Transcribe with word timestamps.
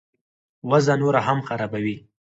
وضع 0.69 0.93
نوره 1.01 1.21
هم 1.27 1.39
خرابوي. 1.47 1.97